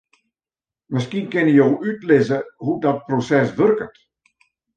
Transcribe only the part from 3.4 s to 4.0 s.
wurket?